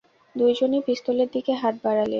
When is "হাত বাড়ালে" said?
1.53-2.09